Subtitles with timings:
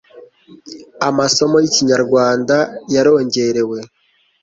[1.09, 2.55] amasomo y' Ikinyarwanda
[2.93, 3.79] yarongerewe